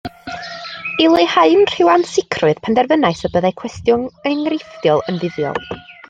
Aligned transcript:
I 1.03 1.09
leihau 1.15 1.51
unrhyw 1.57 1.91
ansicrwydd, 1.95 2.61
penderfynais 2.67 3.21
y 3.29 3.31
byddai 3.35 3.51
cwestiwn 3.61 4.07
enghreifftiol 4.31 5.05
yn 5.13 5.21
fuddiol 5.27 5.61